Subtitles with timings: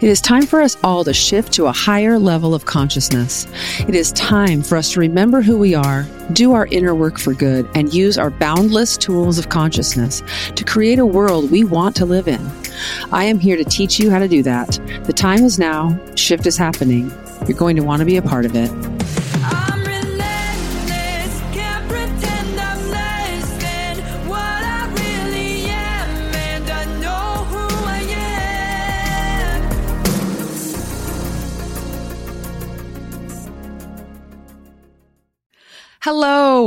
[0.00, 3.46] It is time for us all to shift to a higher level of consciousness.
[3.80, 7.34] It is time for us to remember who we are, do our inner work for
[7.34, 10.22] good, and use our boundless tools of consciousness
[10.54, 12.40] to create a world we want to live in.
[13.12, 14.80] I am here to teach you how to do that.
[15.04, 17.12] The time is now, shift is happening.
[17.46, 18.70] You're going to want to be a part of it.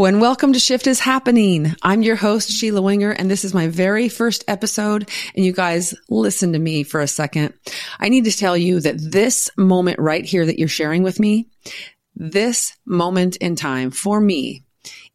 [0.05, 1.77] And welcome to Shift is Happening.
[1.81, 5.09] I'm your host, Sheila Winger, and this is my very first episode.
[5.33, 7.53] And you guys listen to me for a second.
[8.01, 11.47] I need to tell you that this moment right here that you're sharing with me,
[12.15, 14.65] this moment in time for me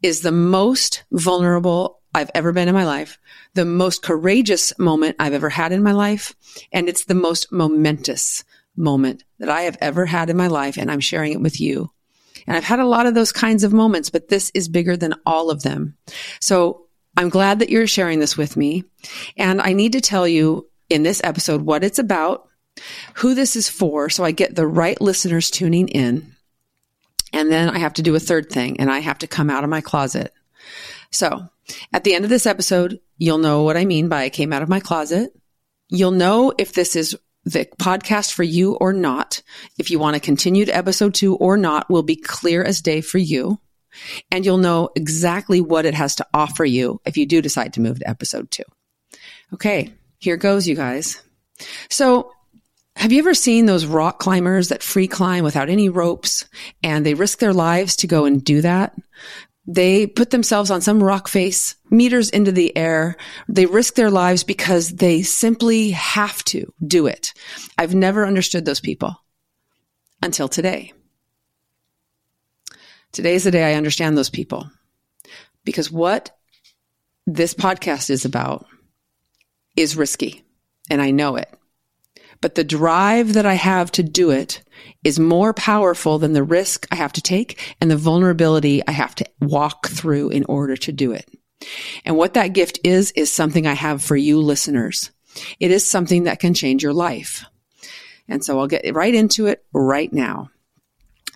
[0.01, 3.19] is the most vulnerable I've ever been in my life,
[3.53, 6.35] the most courageous moment I've ever had in my life,
[6.73, 8.43] and it's the most momentous
[8.75, 10.79] moment that I have ever had in my life.
[10.79, 11.91] And I'm sharing it with you.
[12.49, 15.15] And I've had a lot of those kinds of moments, but this is bigger than
[15.27, 15.99] all of them.
[16.41, 18.85] So I'm glad that you're sharing this with me.
[19.37, 22.49] And I need to tell you in this episode what it's about,
[23.15, 26.35] who this is for, so I get the right listeners tuning in.
[27.35, 29.63] And then I have to do a third thing and I have to come out
[29.63, 30.33] of my closet.
[31.11, 31.51] So
[31.93, 34.63] at the end of this episode, you'll know what I mean by I came out
[34.63, 35.39] of my closet.
[35.91, 37.15] You'll know if this is
[37.49, 39.43] the podcast for you or not.
[39.79, 43.01] If you want to continue to episode two or not will be clear as day
[43.01, 43.61] for you.
[44.31, 47.81] And you'll know exactly what it has to offer you if you do decide to
[47.81, 48.65] move to episode two.
[49.55, 49.93] Okay.
[50.19, 51.23] Here goes, you guys.
[51.89, 52.33] So
[52.97, 56.47] have you ever seen those rock climbers that free climb without any ropes
[56.83, 58.93] and they risk their lives to go and do that?
[59.71, 63.17] They put themselves on some rock face meters into the air.
[63.51, 67.35] They risk their lives because they simply have to do it.
[67.77, 69.15] I've never understood those people
[70.23, 70.95] until today.
[73.13, 74.71] Today is the day I understand those people
[75.65, 76.35] because what
[77.27, 78.67] this podcast is about
[79.77, 80.45] is risky
[80.89, 81.58] and I know it.
[82.41, 84.63] But the drive that I have to do it
[85.03, 89.15] is more powerful than the risk I have to take and the vulnerability I have
[89.17, 91.29] to walk through in order to do it.
[92.05, 95.11] And what that gift is, is something I have for you listeners.
[95.59, 97.45] It is something that can change your life.
[98.29, 100.51] And so I'll get right into it right now.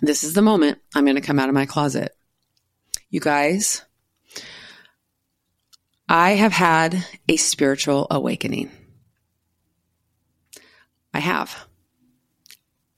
[0.01, 2.15] This is the moment I'm going to come out of my closet.
[3.09, 3.83] You guys,
[6.07, 8.71] I have had a spiritual awakening.
[11.13, 11.67] I have.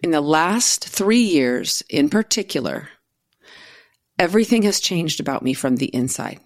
[0.02, 2.90] In the last three years, in particular,
[4.20, 6.40] everything has changed about me from the inside.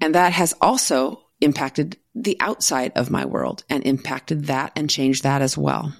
[0.00, 5.22] And that has also impacted the outside of my world and impacted that and changed
[5.22, 5.94] that as well.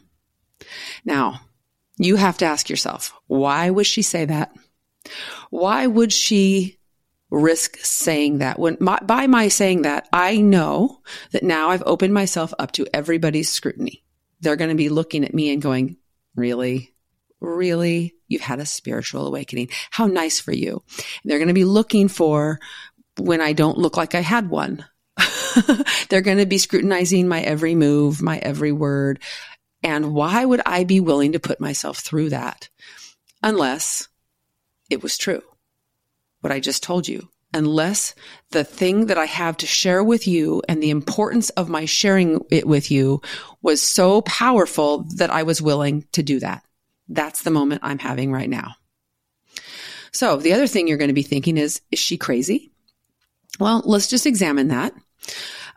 [1.04, 1.40] Now,
[1.98, 4.54] you have to ask yourself, why would she say that?
[5.50, 6.78] Why would she
[7.30, 8.58] risk saying that?
[8.58, 11.00] When my, by my saying that, I know
[11.32, 14.04] that now I've opened myself up to everybody's scrutiny.
[14.42, 15.96] They're going to be looking at me and going,
[16.36, 16.94] really?
[17.40, 18.14] Really?
[18.28, 19.70] You've had a spiritual awakening.
[19.90, 20.82] How nice for you.
[21.24, 22.60] They're going to be looking for
[23.18, 24.84] when I don't look like I had one.
[26.08, 29.20] They're going to be scrutinizing my every move, my every word.
[29.82, 32.68] And why would I be willing to put myself through that?
[33.42, 34.08] Unless
[34.90, 35.42] it was true.
[36.40, 37.28] What I just told you.
[37.54, 38.14] Unless
[38.50, 42.40] the thing that I have to share with you and the importance of my sharing
[42.50, 43.20] it with you
[43.60, 46.64] was so powerful that I was willing to do that.
[47.08, 48.74] That's the moment I'm having right now.
[50.12, 52.70] So the other thing you're going to be thinking is, is she crazy?
[53.58, 54.94] Well, let's just examine that.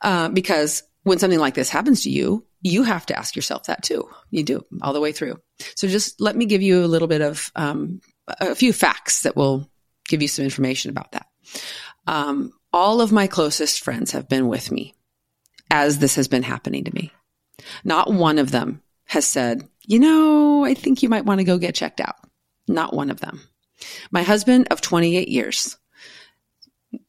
[0.01, 3.83] Uh, because when something like this happens to you, you have to ask yourself that
[3.83, 4.09] too.
[4.31, 5.39] You do all the way through.
[5.75, 9.35] So just let me give you a little bit of um, a few facts that
[9.35, 9.69] will
[10.07, 11.27] give you some information about that.
[12.07, 14.93] Um, all of my closest friends have been with me
[15.71, 17.11] as this has been happening to me.
[17.83, 21.57] Not one of them has said, you know, I think you might want to go
[21.57, 22.15] get checked out.
[22.67, 23.41] Not one of them.
[24.11, 25.77] My husband of 28 years,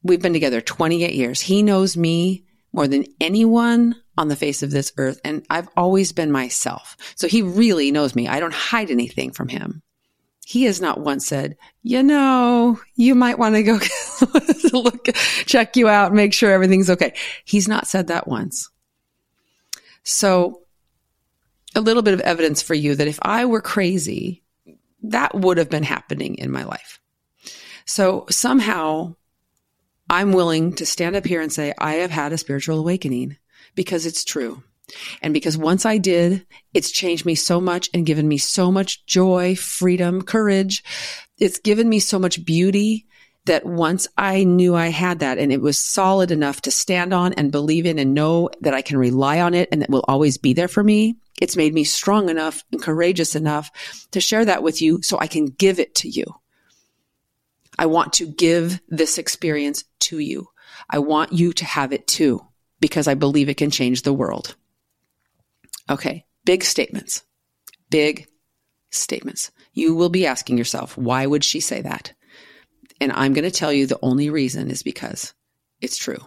[0.03, 1.41] we've been together 28 years.
[1.41, 5.19] He knows me more than anyone on the face of this earth.
[5.23, 6.97] And I've always been myself.
[7.15, 8.27] So he really knows me.
[8.27, 9.81] I don't hide anything from him.
[10.47, 13.79] He has not once said, you know, you might want to go
[14.77, 15.09] look,
[15.45, 17.13] check you out, make sure everything's okay.
[17.43, 18.69] He's not said that once.
[20.03, 20.61] So
[21.75, 24.41] a little bit of evidence for you that if I were crazy,
[25.03, 27.01] that would have been happening in my life.
[27.83, 29.15] So somehow
[30.09, 33.35] I'm willing to stand up here and say, I have had a spiritual awakening
[33.75, 34.63] because it's true.
[35.21, 39.05] And because once I did, it's changed me so much and given me so much
[39.05, 40.83] joy, freedom, courage.
[41.37, 43.05] It's given me so much beauty
[43.45, 47.33] that once I knew I had that and it was solid enough to stand on
[47.33, 50.37] and believe in and know that I can rely on it and that will always
[50.37, 53.71] be there for me, it's made me strong enough and courageous enough
[54.11, 56.25] to share that with you so I can give it to you.
[57.79, 60.47] I want to give this experience to you.
[60.89, 62.45] I want you to have it too
[62.79, 64.55] because I believe it can change the world.
[65.89, 66.25] Okay.
[66.45, 67.23] Big statements.
[67.89, 68.27] Big
[68.89, 69.51] statements.
[69.73, 72.13] You will be asking yourself, why would she say that?
[72.99, 75.33] And I'm going to tell you the only reason is because
[75.81, 76.19] it's true.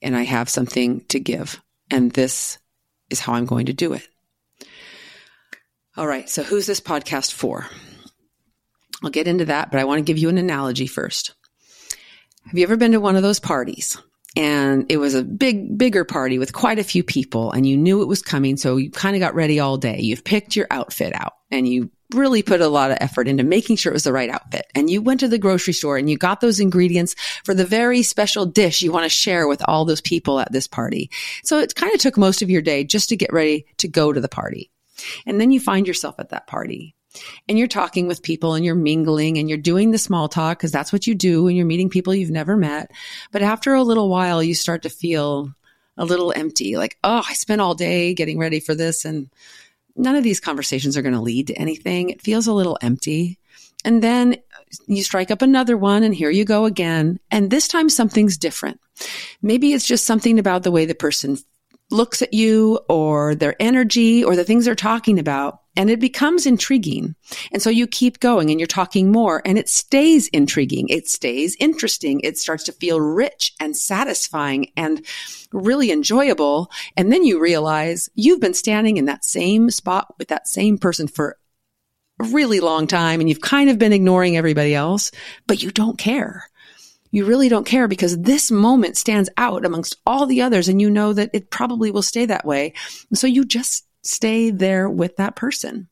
[0.00, 1.60] And I have something to give.
[1.90, 2.58] And this
[3.10, 4.08] is how I'm going to do it.
[5.96, 6.28] All right.
[6.28, 7.66] So who's this podcast for?
[9.02, 11.34] I'll get into that, but I want to give you an analogy first.
[12.46, 13.98] Have you ever been to one of those parties?
[14.36, 18.02] And it was a big, bigger party with quite a few people and you knew
[18.02, 18.56] it was coming.
[18.56, 19.98] So you kind of got ready all day.
[20.00, 23.76] You've picked your outfit out and you really put a lot of effort into making
[23.76, 24.66] sure it was the right outfit.
[24.74, 27.14] And you went to the grocery store and you got those ingredients
[27.44, 30.66] for the very special dish you want to share with all those people at this
[30.66, 31.10] party.
[31.44, 34.12] So it kind of took most of your day just to get ready to go
[34.12, 34.70] to the party.
[35.26, 36.94] And then you find yourself at that party
[37.48, 40.72] and you're talking with people and you're mingling and you're doing the small talk because
[40.72, 42.90] that's what you do when you're meeting people you've never met.
[43.30, 45.52] But after a little while, you start to feel
[45.96, 49.28] a little empty like, oh, I spent all day getting ready for this and
[49.94, 52.10] none of these conversations are going to lead to anything.
[52.10, 53.38] It feels a little empty.
[53.84, 54.36] And then
[54.86, 57.18] you strike up another one and here you go again.
[57.30, 58.80] And this time something's different.
[59.42, 61.36] Maybe it's just something about the way the person
[61.90, 66.46] looks at you or their energy or the things they're talking about and it becomes
[66.46, 67.14] intriguing.
[67.50, 70.88] And so you keep going and you're talking more and it stays intriguing.
[70.88, 72.20] It stays interesting.
[72.20, 75.04] It starts to feel rich and satisfying and
[75.52, 76.70] really enjoyable.
[76.96, 81.08] And then you realize you've been standing in that same spot with that same person
[81.08, 81.38] for
[82.20, 85.10] a really long time and you've kind of been ignoring everybody else,
[85.46, 86.44] but you don't care.
[87.10, 90.90] You really don't care because this moment stands out amongst all the others and you
[90.90, 92.72] know that it probably will stay that way.
[93.12, 95.88] So you just stay there with that person.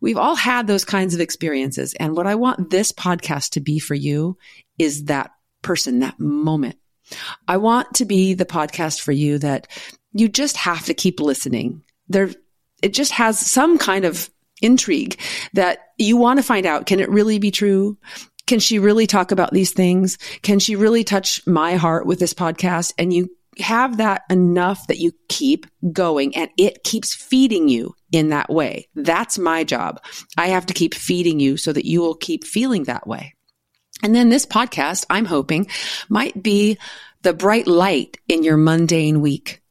[0.00, 1.94] We've all had those kinds of experiences.
[1.94, 4.36] And what I want this podcast to be for you
[4.78, 5.30] is that
[5.62, 6.76] person, that moment.
[7.46, 9.68] I want to be the podcast for you that
[10.12, 11.82] you just have to keep listening.
[12.08, 12.30] There,
[12.82, 14.30] it just has some kind of
[14.62, 15.20] intrigue
[15.52, 16.86] that you want to find out.
[16.86, 17.98] Can it really be true?
[18.46, 20.18] Can she really talk about these things?
[20.42, 22.92] Can she really touch my heart with this podcast?
[22.98, 28.28] And you have that enough that you keep going and it keeps feeding you in
[28.28, 28.88] that way.
[28.94, 30.00] That's my job.
[30.36, 33.34] I have to keep feeding you so that you will keep feeling that way.
[34.02, 35.68] And then this podcast, I'm hoping
[36.08, 36.78] might be
[37.22, 39.62] the bright light in your mundane week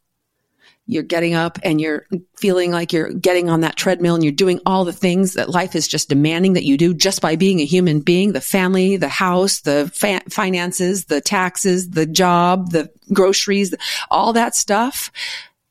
[0.85, 4.59] you're getting up and you're feeling like you're getting on that treadmill and you're doing
[4.65, 7.65] all the things that life is just demanding that you do just by being a
[7.65, 13.74] human being, the family, the house, the fa- finances, the taxes, the job, the groceries,
[14.12, 15.09] all that stuff.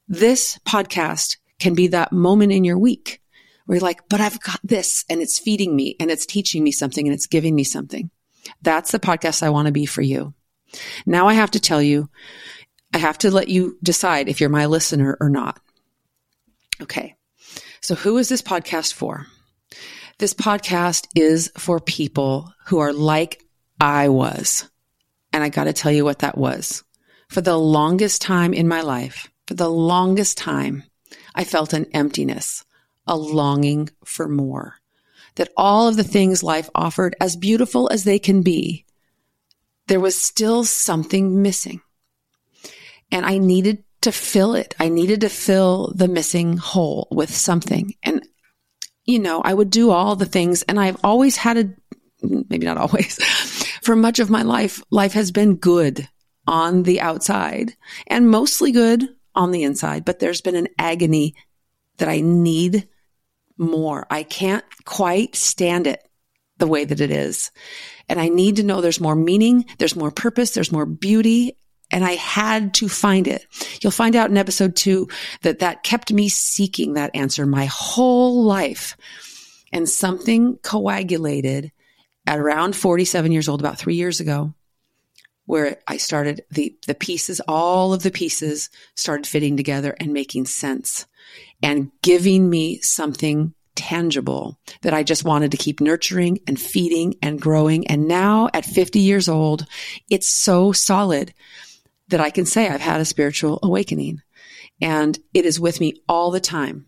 [0.09, 3.21] This podcast can be that moment in your week
[3.67, 6.73] where you're like, but I've got this and it's feeding me and it's teaching me
[6.73, 8.11] something and it's giving me something.
[8.63, 10.33] That's the podcast I want to be for you.
[11.05, 12.09] Now I have to tell you,
[12.93, 15.61] I have to let you decide if you're my listener or not.
[16.83, 17.17] Okay.
[17.81, 19.27] So who is this podcast for?
[20.19, 23.43] This podcast is for people who are like
[23.81, 24.69] I was.
[25.33, 26.85] And I got to tell you what that was.
[27.29, 30.85] For the longest time in my life, for the longest time,
[31.35, 32.65] I felt an emptiness,
[33.07, 34.77] a longing for more.
[35.37, 38.85] That all of the things life offered, as beautiful as they can be,
[39.87, 41.81] there was still something missing
[43.13, 44.75] and I needed to fill it.
[44.81, 47.95] I needed to fill the missing hole with something.
[48.03, 48.27] And,
[49.05, 51.75] you know, I would do all the things and I've always had a,
[52.23, 53.23] maybe not always,
[53.83, 56.09] for much of my life, life has been good
[56.47, 57.77] on the outside
[58.09, 61.37] and mostly good on the inside, but there's been an agony
[61.99, 62.89] that I need
[63.57, 64.07] more.
[64.11, 66.03] I can't quite stand it
[66.59, 67.51] the way that it is.
[68.09, 71.57] And I need to know there's more meaning, there's more purpose, there's more beauty,
[71.93, 73.47] and I had to find it.
[73.81, 75.09] You'll find out in episode two
[75.43, 78.97] that that kept me seeking that answer my whole life.
[79.75, 81.73] And something coagulated
[82.27, 84.55] at around 47 years old, about three years ago,
[85.47, 90.47] where I started the, the pieces, all of the pieces started fitting together and making
[90.47, 91.07] sense
[91.63, 97.41] and giving me something tangible that I just wanted to keep nurturing and feeding and
[97.41, 97.87] growing.
[97.87, 99.67] And now at 50 years old,
[100.11, 101.33] it's so solid
[102.13, 104.23] that I can say I've had a spiritual awakening.
[104.81, 106.87] and it is with me all the time.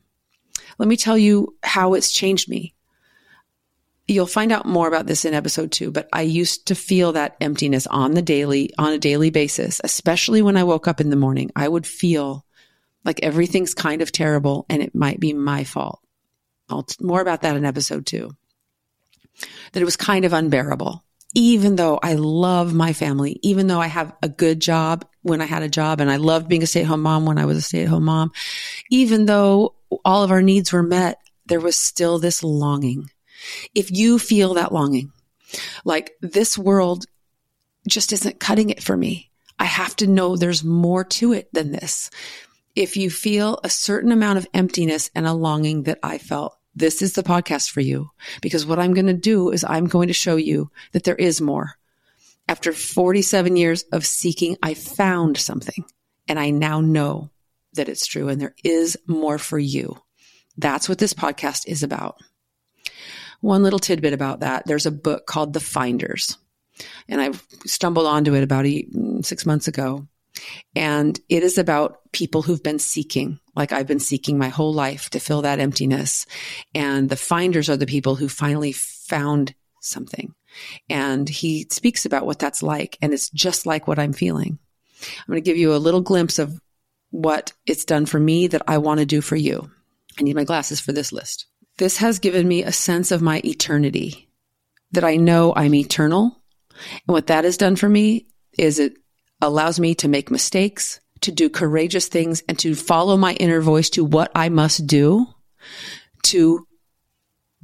[0.79, 2.75] Let me tell you how it's changed me.
[4.09, 7.37] You'll find out more about this in episode two, but I used to feel that
[7.41, 11.17] emptiness on the daily, on a daily basis, especially when I woke up in the
[11.17, 11.51] morning.
[11.57, 12.45] I would feel
[13.05, 16.01] like everything's kind of terrible and it might be my fault.
[16.69, 18.37] I'll more about that in episode two.
[19.73, 21.05] That it was kind of unbearable.
[21.35, 25.47] Even though I love my family, even though I have a good job when I
[25.47, 27.59] had a job and I loved being a stay at home mom when I was
[27.59, 28.33] a stay at home mom,
[28.91, 29.75] even though
[30.05, 33.11] all of our needs were met, there was still this longing.
[33.75, 35.13] If you feel that longing,
[35.85, 37.07] like this world
[37.89, 41.73] just isn't cutting it for me, I have to know there's more to it than
[41.73, 42.11] this.
[42.75, 47.03] If you feel a certain amount of emptiness and a longing that I felt, this
[47.03, 48.11] is the podcast for you
[48.43, 51.41] because what I'm going to do is I'm going to show you that there is
[51.41, 51.73] more.
[52.49, 55.85] After 47 years of seeking, I found something
[56.29, 57.31] and I now know
[57.75, 59.99] that it's true and there is more for you.
[60.57, 62.21] That's what this podcast is about.
[63.41, 64.67] One little tidbit about that.
[64.67, 66.39] There's a book called The Finders
[67.09, 67.31] and I
[67.67, 68.67] stumbled onto it about
[69.23, 70.07] six months ago.
[70.75, 75.11] And it is about people who've been seeking, like I've been seeking my whole life
[75.11, 76.27] to fill that emptiness.
[76.75, 80.35] And the finders are the people who finally found something.
[80.89, 82.97] And he speaks about what that's like.
[83.03, 84.59] And it's just like what I'm feeling.
[85.03, 86.61] I'm going to give you a little glimpse of
[87.11, 89.71] what it's done for me that I want to do for you.
[90.19, 91.47] I need my glasses for this list.
[91.79, 94.29] This has given me a sense of my eternity,
[94.93, 96.41] that I know I'm eternal.
[96.71, 98.95] And what that has done for me is it
[99.41, 103.91] allows me to make mistakes, to do courageous things, and to follow my inner voice
[103.91, 105.27] to what I must do
[106.25, 106.67] to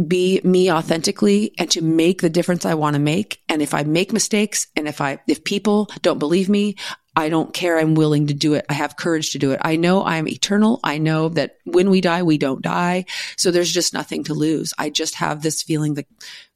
[0.07, 3.43] be me authentically and to make the difference I want to make.
[3.49, 6.77] And if I make mistakes and if I, if people don't believe me,
[7.17, 7.79] I don't care.
[7.79, 8.65] I'm willing to do it.
[8.69, 9.61] I have courage to do it.
[9.63, 10.81] I know I'm eternal.
[10.85, 13.05] I know that when we die, we don't die.
[13.37, 14.73] So there's just nothing to lose.
[14.79, 16.07] I just have this feeling that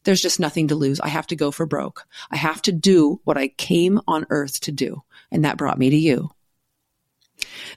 [0.05, 1.01] there's just nothing to lose.
[1.01, 2.07] I have to go for broke.
[2.31, 5.03] I have to do what I came on earth to do.
[5.31, 6.31] And that brought me to you.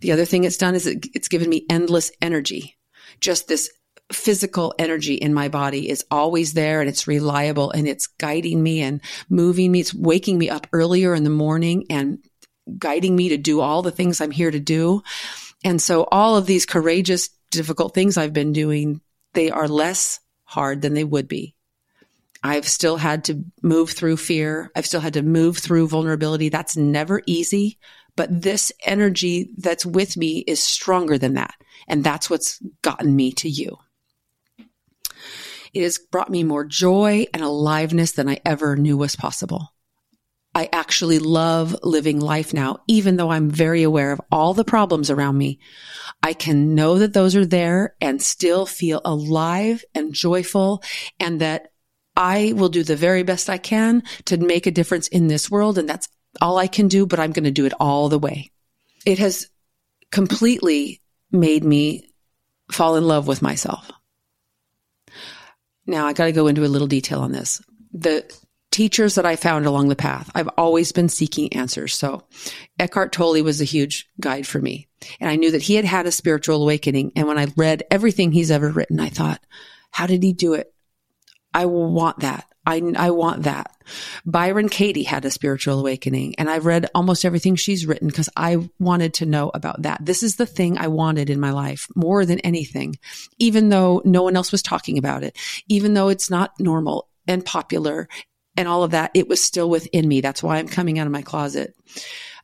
[0.01, 2.77] The other thing it's done is it, it's given me endless energy.
[3.19, 3.69] Just this
[4.11, 8.81] physical energy in my body is always there and it's reliable and it's guiding me
[8.81, 9.81] and moving me.
[9.81, 12.19] It's waking me up earlier in the morning and
[12.77, 15.03] guiding me to do all the things I'm here to do.
[15.63, 19.01] And so all of these courageous, difficult things I've been doing,
[19.33, 21.55] they are less hard than they would be.
[22.43, 24.71] I've still had to move through fear.
[24.75, 26.49] I've still had to move through vulnerability.
[26.49, 27.77] That's never easy,
[28.17, 31.53] but this energy that's with me is stronger than that.
[31.87, 33.77] And that's what's gotten me to you.
[35.73, 39.73] It has brought me more joy and aliveness than I ever knew was possible.
[40.55, 45.11] I actually love living life now, even though I'm very aware of all the problems
[45.11, 45.59] around me.
[46.23, 50.81] I can know that those are there and still feel alive and joyful
[51.19, 51.67] and that
[52.15, 55.77] I will do the very best I can to make a difference in this world.
[55.77, 56.09] And that's
[56.41, 58.51] all I can do, but I'm going to do it all the way.
[59.05, 59.47] It has
[60.11, 61.01] completely
[61.31, 62.09] made me
[62.71, 63.89] fall in love with myself.
[65.85, 67.61] Now I got to go into a little detail on this.
[67.93, 68.29] The
[68.71, 71.95] teachers that I found along the path, I've always been seeking answers.
[71.95, 72.25] So
[72.77, 74.87] Eckhart Tolle was a huge guide for me.
[75.19, 77.13] And I knew that he had had a spiritual awakening.
[77.15, 79.39] And when I read everything he's ever written, I thought,
[79.91, 80.73] how did he do it?
[81.53, 82.45] I want that.
[82.67, 83.71] I, I want that.
[84.25, 88.69] Byron Katie had a spiritual awakening and I've read almost everything she's written because I
[88.77, 90.05] wanted to know about that.
[90.05, 92.97] This is the thing I wanted in my life more than anything,
[93.39, 95.37] even though no one else was talking about it,
[95.69, 98.09] even though it's not normal and popular
[98.57, 99.11] and all of that.
[99.13, 100.19] It was still within me.
[100.19, 101.73] That's why I'm coming out of my closet.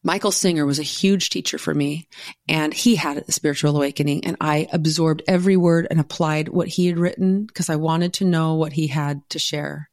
[0.06, 2.08] Michael Singer was a huge teacher for me
[2.48, 6.88] and he had a spiritual awakening and I absorbed every word and applied what he
[6.88, 9.90] had written because I wanted to know what he had to share.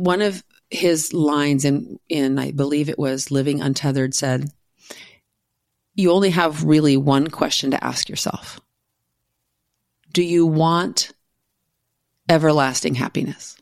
[0.00, 4.50] One of his lines in, in, I believe it was Living Untethered said,
[5.94, 8.60] you only have really one question to ask yourself.
[10.12, 11.12] Do you want
[12.28, 13.56] everlasting happiness?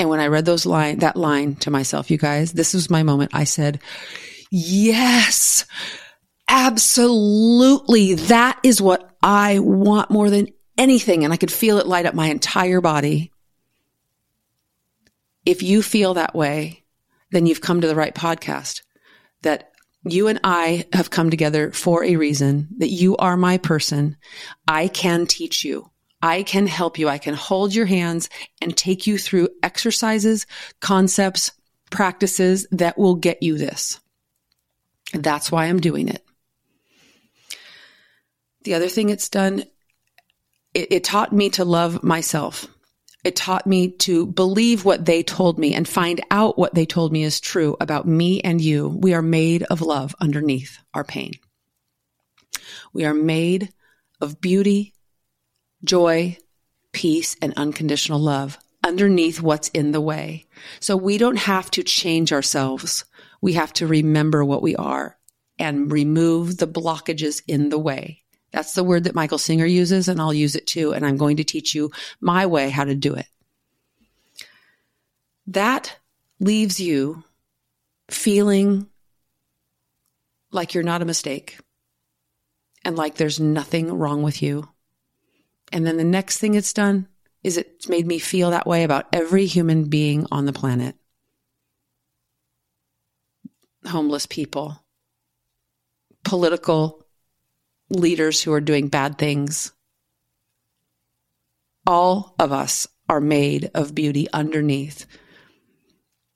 [0.00, 3.02] And when I read those line, that line to myself, you guys, this was my
[3.02, 3.32] moment.
[3.34, 3.80] I said,
[4.50, 5.66] Yes,
[6.48, 8.14] absolutely.
[8.14, 11.24] That is what I want more than anything.
[11.24, 13.32] And I could feel it light up my entire body.
[15.44, 16.84] If you feel that way,
[17.30, 18.82] then you've come to the right podcast.
[19.42, 19.72] That
[20.04, 24.16] you and I have come together for a reason, that you are my person.
[24.66, 25.90] I can teach you.
[26.20, 27.08] I can help you.
[27.08, 28.28] I can hold your hands
[28.60, 30.46] and take you through exercises,
[30.80, 31.50] concepts,
[31.90, 34.00] practices that will get you this.
[35.12, 36.24] That's why I'm doing it.
[38.64, 39.64] The other thing it's done,
[40.74, 42.66] it, it taught me to love myself.
[43.24, 47.12] It taught me to believe what they told me and find out what they told
[47.12, 48.88] me is true about me and you.
[48.88, 51.32] We are made of love underneath our pain.
[52.92, 53.72] We are made
[54.20, 54.94] of beauty,
[55.84, 56.36] joy,
[56.92, 60.46] peace, and unconditional love underneath what's in the way.
[60.80, 63.04] So we don't have to change ourselves.
[63.40, 65.16] We have to remember what we are
[65.58, 68.21] and remove the blockages in the way.
[68.52, 70.92] That's the word that Michael Singer uses, and I'll use it too.
[70.92, 71.90] And I'm going to teach you
[72.20, 73.26] my way how to do it.
[75.46, 75.96] That
[76.38, 77.24] leaves you
[78.10, 78.88] feeling
[80.50, 81.58] like you're not a mistake
[82.84, 84.68] and like there's nothing wrong with you.
[85.72, 87.08] And then the next thing it's done
[87.42, 90.94] is it's made me feel that way about every human being on the planet.
[93.86, 94.84] Homeless people,
[96.24, 97.01] political
[97.92, 99.72] leaders who are doing bad things.
[101.86, 105.06] All of us are made of beauty underneath.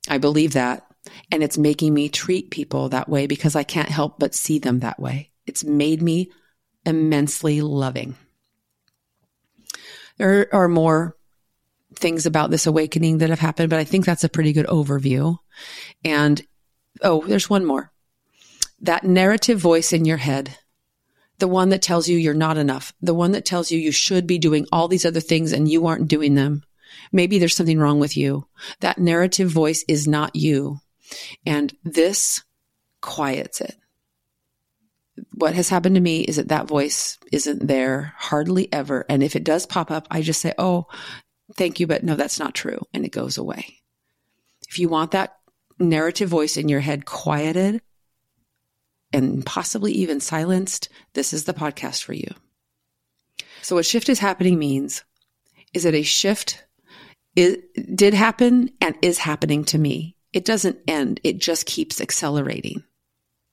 [0.09, 0.85] I believe that.
[1.31, 4.79] And it's making me treat people that way because I can't help but see them
[4.79, 5.31] that way.
[5.45, 6.31] It's made me
[6.85, 8.15] immensely loving.
[10.17, 11.15] There are more
[11.95, 15.37] things about this awakening that have happened, but I think that's a pretty good overview.
[16.03, 16.45] And
[17.01, 17.91] oh, there's one more.
[18.81, 20.57] That narrative voice in your head
[21.39, 24.25] the one that tells you you're not enough, the one that tells you you should
[24.25, 26.63] be doing all these other things and you aren't doing them.
[27.11, 28.47] Maybe there's something wrong with you.
[28.79, 30.79] That narrative voice is not you.
[31.45, 32.43] And this
[33.01, 33.75] quiets it.
[35.33, 39.05] What has happened to me is that that voice isn't there hardly ever.
[39.09, 40.87] And if it does pop up, I just say, Oh,
[41.55, 42.85] thank you, but no, that's not true.
[42.93, 43.79] And it goes away.
[44.69, 45.37] If you want that
[45.79, 47.81] narrative voice in your head quieted,
[49.13, 52.29] and possibly even silenced, this is the podcast for you.
[53.61, 55.03] So, what shift is happening means
[55.73, 56.63] is that a shift
[57.37, 60.15] it did happen and is happening to me.
[60.33, 62.83] It doesn't end, it just keeps accelerating.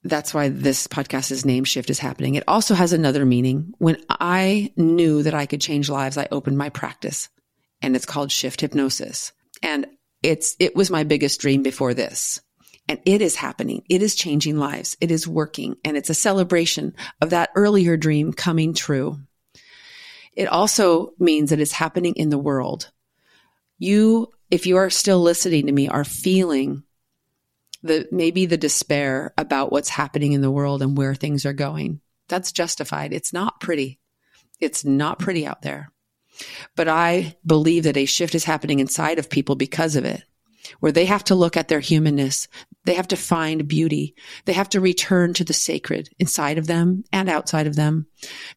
[0.03, 2.35] That's why this podcast is named Shift is Happening.
[2.35, 3.73] It also has another meaning.
[3.79, 7.31] When I knew that I could change lives, I opened my practice
[7.81, 9.33] and it's called Shift Hypnosis.
[9.63, 9.87] And
[10.23, 12.41] it's, it was my biggest dream before this.
[12.89, 13.83] And it is happening.
[13.89, 14.97] It is changing lives.
[15.01, 15.77] It is working.
[15.85, 19.21] And it's a celebration of that earlier dream coming true.
[20.35, 22.91] It also means that it's happening in the world.
[23.79, 26.83] You, if you are still listening to me, are feeling
[27.83, 32.01] the, maybe the despair about what's happening in the world and where things are going.
[32.29, 33.13] That's justified.
[33.13, 33.99] It's not pretty.
[34.61, 35.91] It's not pretty out there.
[36.77, 40.25] But I believe that a shift is happening inside of people because of it
[40.81, 42.49] where they have to look at their humanness.
[42.85, 44.15] They have to find beauty.
[44.45, 48.07] They have to return to the sacred inside of them and outside of them.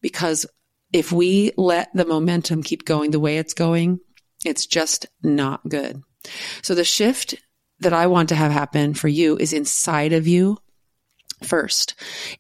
[0.02, 0.46] Because
[0.94, 4.00] if we let the momentum keep going the way it's going,
[4.46, 6.02] it's just not good.
[6.62, 7.36] So the shift
[7.80, 10.58] that I want to have happen for you is inside of you
[11.44, 11.94] first.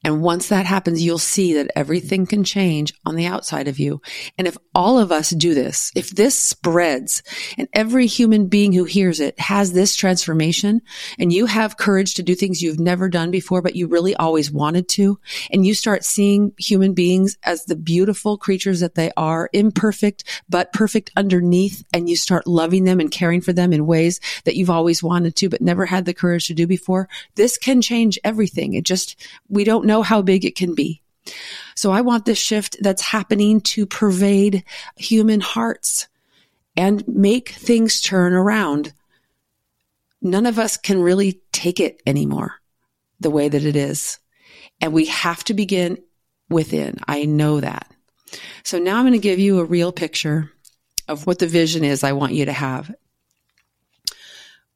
[0.03, 4.01] And once that happens, you'll see that everything can change on the outside of you.
[4.37, 7.21] And if all of us do this, if this spreads
[7.57, 10.81] and every human being who hears it has this transformation
[11.19, 14.51] and you have courage to do things you've never done before, but you really always
[14.51, 15.19] wanted to,
[15.51, 20.73] and you start seeing human beings as the beautiful creatures that they are, imperfect, but
[20.73, 24.69] perfect underneath, and you start loving them and caring for them in ways that you've
[24.69, 28.73] always wanted to, but never had the courage to do before, this can change everything.
[28.73, 29.15] It just,
[29.49, 31.01] we don't know how big it can be.
[31.75, 34.63] So I want this shift that's happening to pervade
[34.95, 36.07] human hearts
[36.75, 38.93] and make things turn around.
[40.21, 42.55] None of us can really take it anymore
[43.19, 44.19] the way that it is.
[44.79, 45.97] And we have to begin
[46.49, 46.97] within.
[47.07, 47.91] I know that.
[48.63, 50.51] So now I'm going to give you a real picture
[51.07, 52.93] of what the vision is I want you to have.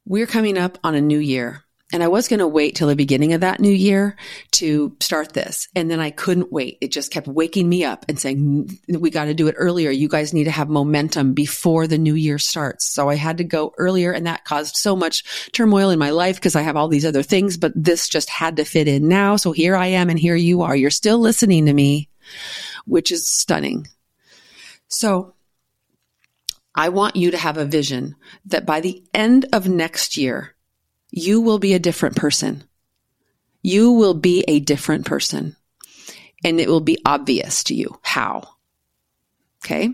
[0.04, 1.62] We're coming up on a new year.
[1.92, 4.16] And I was going to wait till the beginning of that new year
[4.52, 5.68] to start this.
[5.76, 6.78] And then I couldn't wait.
[6.80, 9.90] It just kept waking me up and saying, we got to do it earlier.
[9.90, 12.86] You guys need to have momentum before the new year starts.
[12.86, 16.36] So I had to go earlier and that caused so much turmoil in my life
[16.36, 19.36] because I have all these other things, but this just had to fit in now.
[19.36, 20.74] So here I am and here you are.
[20.74, 22.08] You're still listening to me,
[22.86, 23.86] which is stunning.
[24.88, 25.34] So
[26.74, 28.14] I want you to have a vision
[28.46, 30.54] that by the end of next year,
[31.12, 32.64] you will be a different person.
[33.62, 35.54] You will be a different person.
[36.42, 38.48] And it will be obvious to you how.
[39.64, 39.92] Okay.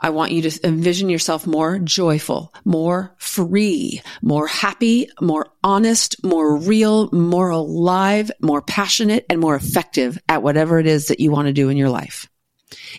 [0.00, 6.56] I want you to envision yourself more joyful, more free, more happy, more honest, more
[6.56, 11.46] real, more alive, more passionate, and more effective at whatever it is that you want
[11.46, 12.28] to do in your life.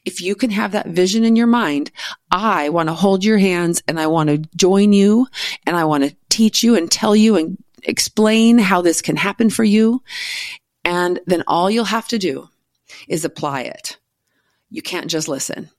[0.06, 1.92] If you can have that vision in your mind,
[2.32, 5.28] I want to hold your hands and I want to join you
[5.66, 9.50] and I want to teach you and tell you and explain how this can happen
[9.50, 10.02] for you.
[10.84, 12.50] And then all you'll have to do
[13.08, 13.98] is apply it.
[14.70, 15.70] You can't just listen.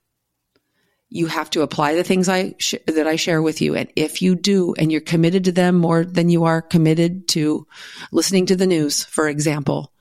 [1.09, 3.75] You have to apply the things I sh- that I share with you.
[3.75, 7.65] And if you do, and you're committed to them more than you are committed to
[8.11, 9.91] listening to the news, for example,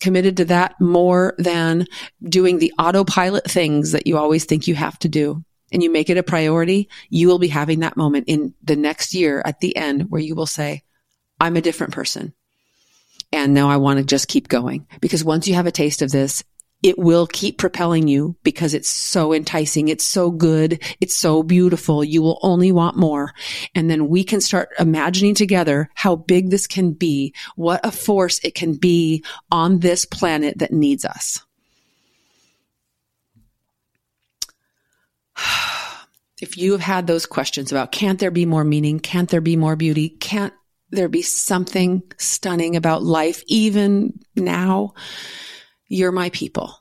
[0.00, 1.86] committed to that more than
[2.22, 6.10] doing the autopilot things that you always think you have to do, and you make
[6.10, 9.76] it a priority, you will be having that moment in the next year at the
[9.76, 10.82] end where you will say,
[11.38, 12.34] I'm a different person.
[13.32, 16.10] And now I want to just keep going because once you have a taste of
[16.10, 16.42] this,
[16.82, 19.88] it will keep propelling you because it's so enticing.
[19.88, 20.82] It's so good.
[21.00, 22.02] It's so beautiful.
[22.02, 23.32] You will only want more.
[23.74, 28.38] And then we can start imagining together how big this can be, what a force
[28.42, 31.44] it can be on this planet that needs us.
[36.42, 38.98] If you have had those questions about can't there be more meaning?
[38.98, 40.08] Can't there be more beauty?
[40.08, 40.54] Can't
[40.88, 44.94] there be something stunning about life even now?
[45.90, 46.80] You're my people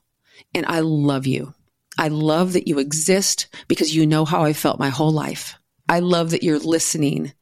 [0.54, 1.54] and I love you.
[1.98, 5.56] I love that you exist because you know how I felt my whole life.
[5.90, 7.34] I love that you're listening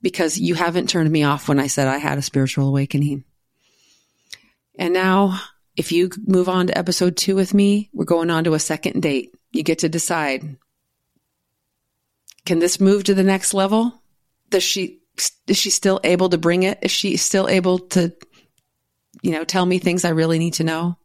[0.00, 3.24] because you haven't turned me off when I said I had a spiritual awakening.
[4.78, 5.38] And now,
[5.76, 9.02] if you move on to episode two with me, we're going on to a second
[9.02, 9.34] date.
[9.50, 10.56] You get to decide.
[12.46, 14.02] Can this move to the next level?
[14.48, 15.00] Does she,
[15.46, 16.78] is she still able to bring it?
[16.80, 18.12] Is she still able to,
[19.22, 20.96] you know, tell me things I really need to know?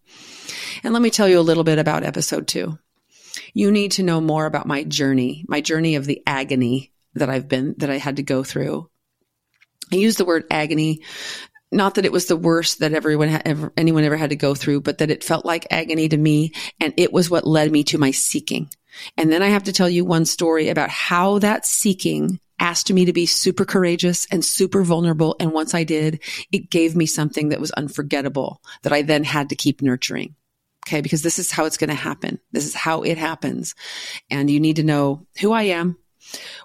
[0.84, 2.78] And let me tell you a little bit about episode two.
[3.54, 7.48] You need to know more about my journey, my journey of the agony that I've
[7.48, 8.90] been, that I had to go through.
[9.92, 11.02] I use the word agony,
[11.72, 14.56] not that it was the worst that everyone had ever, anyone ever had to go
[14.56, 16.54] through, but that it felt like agony to me.
[16.80, 18.70] And it was what led me to my seeking.
[19.18, 23.06] And then I have to tell you one story about how that seeking asked me
[23.06, 25.36] to be super courageous and super vulnerable.
[25.40, 29.50] And once I did, it gave me something that was unforgettable that I then had
[29.50, 30.36] to keep nurturing.
[30.88, 31.02] Okay.
[31.02, 32.40] Because this is how it's going to happen.
[32.52, 33.76] This is how it happens.
[34.30, 35.98] And you need to know who I am,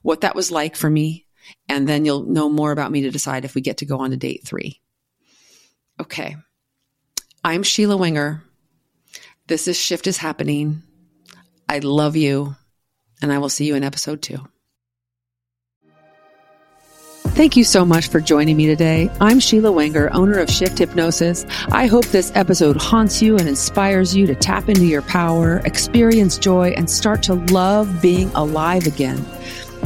[0.02, 1.26] what that was like for me.
[1.68, 4.10] And then you'll know more about me to decide if we get to go on
[4.10, 4.80] to date three.
[5.98, 6.36] Okay.
[7.42, 8.44] I'm Sheila Winger.
[9.46, 10.82] This is Shift is Happening.
[11.68, 12.54] I love you.
[13.22, 14.46] And I will see you in episode two.
[17.40, 19.10] Thank you so much for joining me today.
[19.18, 21.46] I'm Sheila Wenger, owner of Shift Hypnosis.
[21.72, 26.36] I hope this episode haunts you and inspires you to tap into your power, experience
[26.36, 29.24] joy, and start to love being alive again.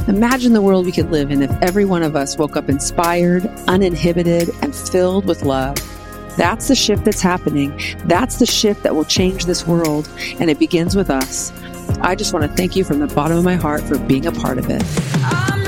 [0.08, 3.46] Imagine the world we could live in if every one of us woke up inspired,
[3.68, 5.76] uninhibited, and filled with love.
[6.36, 7.80] That's the shift that's happening.
[8.06, 11.52] That's the shift that will change this world, and it begins with us.
[12.00, 14.32] I just want to thank you from the bottom of my heart for being a
[14.32, 15.63] part of it.